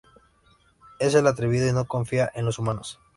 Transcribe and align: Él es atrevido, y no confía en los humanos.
Él 0.97 1.09
es 1.09 1.15
atrevido, 1.15 1.69
y 1.69 1.73
no 1.73 1.85
confía 1.85 2.31
en 2.33 2.45
los 2.45 2.57
humanos. 2.57 2.99